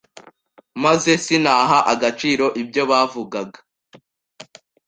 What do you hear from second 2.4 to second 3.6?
ibyo bavugaga